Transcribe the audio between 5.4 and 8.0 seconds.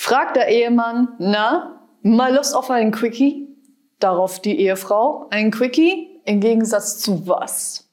Quickie? Im Gegensatz zu was?